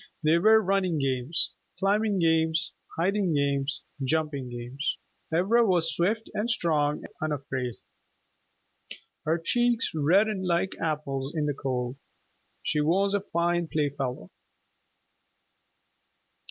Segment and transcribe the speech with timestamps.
[0.23, 4.97] They were running games, climbing games, hiding games, jumping games.
[5.31, 7.75] Ivra was swift and strong and unafraid.
[9.25, 11.97] Her cheeks reddened like apples in the cold.
[12.63, 14.31] She was a fine playfellow.